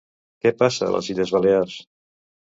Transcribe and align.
Què 0.45 0.51
passa 0.61 0.87
a 0.87 0.93
les 0.95 1.09
Illes 1.13 1.33
Balears? 1.35 1.75